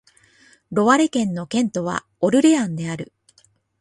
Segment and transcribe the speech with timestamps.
[0.71, 3.13] ロワレ県の県都はオルレアンである